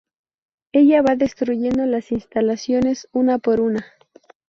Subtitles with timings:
[0.71, 3.85] Ella va destruyendo las instalaciones una por una.